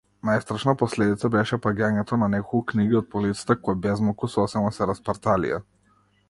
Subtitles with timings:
[0.27, 5.63] Најстрашна последица беше паѓањето на неколку книги од полицата кои безмалку сосема се распарталија.